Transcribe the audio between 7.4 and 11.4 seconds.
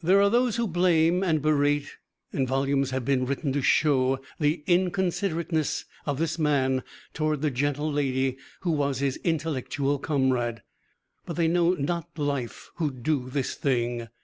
the gentle lady who was his intellectual comrade. But